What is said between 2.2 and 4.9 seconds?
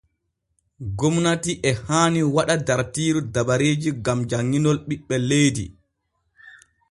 waɗa dartiiru dabareeji gam janŋinol